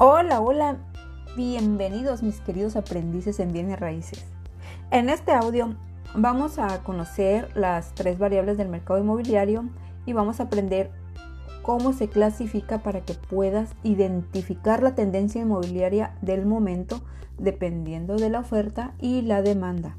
[0.00, 0.76] Hola, hola,
[1.36, 4.24] bienvenidos mis queridos aprendices en bienes raíces.
[4.92, 5.74] En este audio
[6.14, 9.68] vamos a conocer las tres variables del mercado inmobiliario
[10.06, 10.92] y vamos a aprender
[11.62, 17.02] cómo se clasifica para que puedas identificar la tendencia inmobiliaria del momento
[17.36, 19.96] dependiendo de la oferta y la demanda.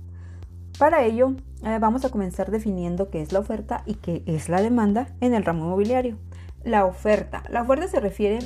[0.77, 1.33] Para ello,
[1.65, 5.33] eh, vamos a comenzar definiendo qué es la oferta y qué es la demanda en
[5.33, 6.15] el ramo inmobiliario.
[6.63, 7.43] La oferta.
[7.49, 8.39] La oferta se refiere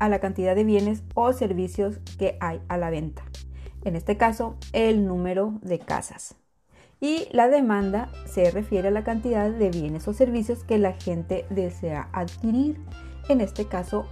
[0.00, 3.22] a la cantidad de bienes o servicios que hay a la venta.
[3.84, 6.34] En este caso, el número de casas.
[7.00, 11.46] Y la demanda se refiere a la cantidad de bienes o servicios que la gente
[11.48, 12.78] desea adquirir.
[13.28, 14.06] En este caso,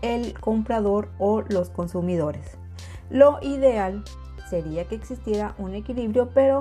[0.00, 2.56] el comprador o los consumidores.
[3.10, 4.04] Lo ideal
[4.48, 6.60] sería que existiera un equilibrio, pero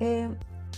[0.00, 0.28] eh,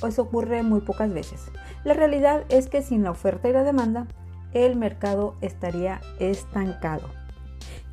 [0.07, 1.41] eso ocurre muy pocas veces.
[1.85, 4.07] La realidad es que sin la oferta y la demanda,
[4.53, 7.26] el mercado estaría estancado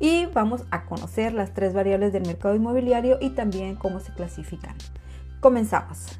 [0.00, 4.74] y vamos a conocer las tres variables del mercado inmobiliario y también cómo se clasifican.
[5.40, 6.18] Comenzamos.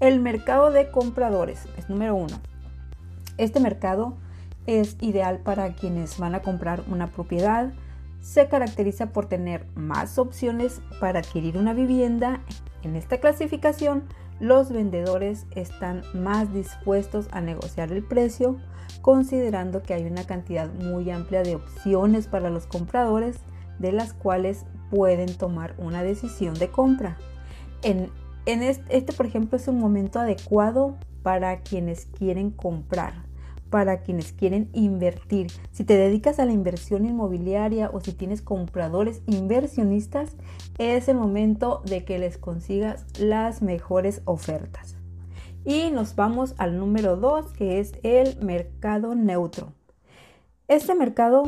[0.00, 2.40] El mercado de compradores es número uno.
[3.38, 4.16] Este mercado
[4.66, 7.72] es ideal para quienes van a comprar una propiedad.
[8.22, 12.40] Se caracteriza por tener más opciones para adquirir una vivienda.
[12.82, 14.04] En esta clasificación,
[14.38, 18.56] los vendedores están más dispuestos a negociar el precio,
[19.02, 23.38] considerando que hay una cantidad muy amplia de opciones para los compradores
[23.80, 27.18] de las cuales pueden tomar una decisión de compra.
[27.82, 28.08] En,
[28.46, 33.31] este, este, por ejemplo, es un momento adecuado para quienes quieren comprar
[33.72, 35.50] para quienes quieren invertir.
[35.70, 40.36] Si te dedicas a la inversión inmobiliaria o si tienes compradores inversionistas,
[40.76, 44.96] es el momento de que les consigas las mejores ofertas.
[45.64, 49.72] Y nos vamos al número 2, que es el mercado neutro.
[50.68, 51.44] Este mercado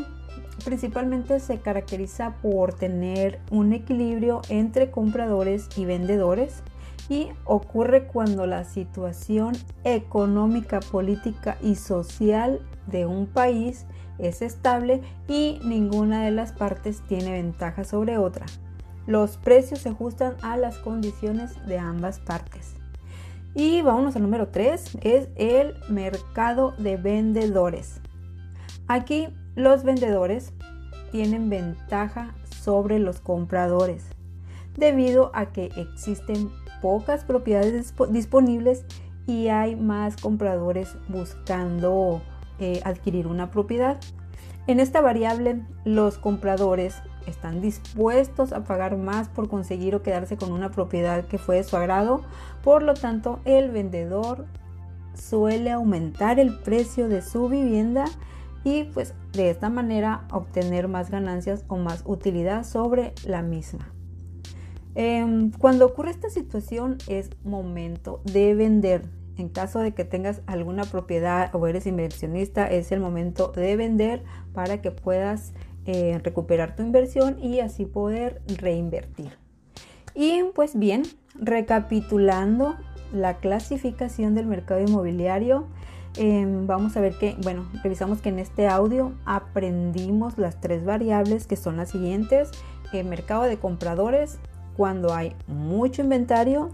[0.64, 6.62] principalmente se caracteriza por tener un equilibrio entre compradores y vendedores
[7.08, 9.54] y ocurre cuando la situación
[9.84, 13.86] económica, política y social de un país
[14.18, 18.46] es estable y ninguna de las partes tiene ventaja sobre otra.
[19.06, 22.74] Los precios se ajustan a las condiciones de ambas partes.
[23.54, 28.00] Y vámonos al número 3, es el mercado de vendedores.
[28.88, 30.52] Aquí los vendedores
[31.12, 34.06] tienen ventaja sobre los compradores
[34.76, 36.50] debido a que existen
[36.84, 38.84] pocas propiedades disponibles
[39.26, 42.20] y hay más compradores buscando
[42.58, 43.98] eh, adquirir una propiedad.
[44.66, 46.96] En esta variable, los compradores
[47.26, 51.64] están dispuestos a pagar más por conseguir o quedarse con una propiedad que fue de
[51.64, 52.20] su agrado.
[52.62, 54.44] Por lo tanto, el vendedor
[55.14, 58.04] suele aumentar el precio de su vivienda
[58.62, 63.93] y pues de esta manera obtener más ganancias o más utilidad sobre la misma.
[64.94, 69.08] Em, cuando ocurre esta situación es momento de vender.
[69.36, 74.22] En caso de que tengas alguna propiedad o eres inversionista, es el momento de vender
[74.52, 75.52] para que puedas
[75.86, 79.36] eh, recuperar tu inversión y así poder reinvertir.
[80.14, 81.02] Y pues bien,
[81.34, 82.76] recapitulando
[83.12, 85.66] la clasificación del mercado inmobiliario,
[86.16, 91.48] em, vamos a ver que, bueno, revisamos que en este audio aprendimos las tres variables
[91.48, 92.52] que son las siguientes.
[92.92, 94.38] El mercado de compradores,
[94.76, 96.70] cuando hay mucho inventario,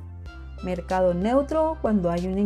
[0.62, 2.38] mercado neutro cuando hay un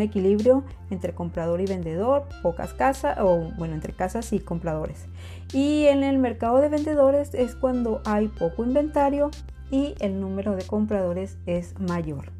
[0.00, 5.06] equilibrio, entre comprador y vendedor, pocas casas o bueno, entre casas y compradores.
[5.52, 9.30] Y en el mercado de vendedores es cuando hay poco inventario
[9.70, 12.32] y el número de compradores es mayor.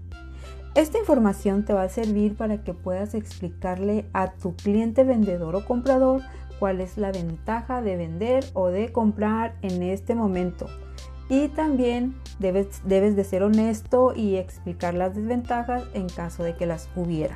[0.75, 5.64] Esta información te va a servir para que puedas explicarle a tu cliente vendedor o
[5.64, 6.22] comprador
[6.59, 10.66] cuál es la ventaja de vender o de comprar en este momento
[11.28, 16.66] y también debes, debes de ser honesto y explicar las desventajas en caso de que
[16.66, 17.34] las hubiera.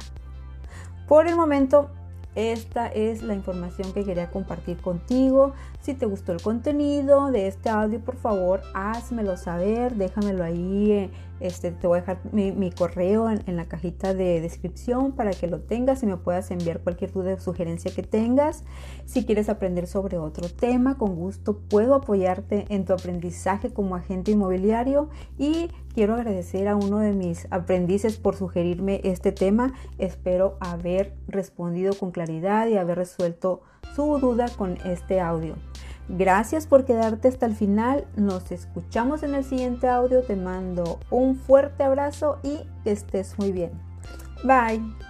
[1.06, 1.90] Por el momento,
[2.38, 5.54] esta es la información que quería compartir contigo.
[5.80, 10.92] Si te gustó el contenido de este audio, por favor, házmelo saber, déjamelo ahí.
[10.92, 11.10] Eh,
[11.40, 15.60] este, te voy a dejar mi, correo en, la cajita de descripción para que lo
[15.60, 18.64] tengas y me puedas enviar cualquier duda o sugerencia que tengas.
[19.04, 24.32] Si quieres aprender sobre otro tema, con gusto puedo apoyarte en tu aprendizaje como agente
[24.32, 29.74] inmobiliario y quiero agradecer a uno de mis aprendices por sugerirme este tema.
[29.98, 33.62] Espero haber respondido con y haber resuelto
[33.94, 35.54] su duda con este audio.
[36.08, 38.06] Gracias por quedarte hasta el final.
[38.16, 40.22] Nos escuchamos en el siguiente audio.
[40.22, 43.72] Te mando un fuerte abrazo y que estés muy bien.
[44.44, 45.07] Bye.